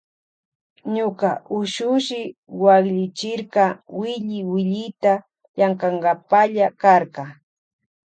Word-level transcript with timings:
Ñuka 0.95 1.29
ushushi 1.57 2.21
waklichirka 2.63 3.65
willi 3.99 4.39
willita 4.51 5.13
llankankapalla 5.57 6.65
karka. 6.81 7.23